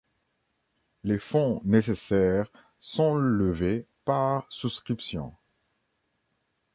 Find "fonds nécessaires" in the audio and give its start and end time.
1.19-2.51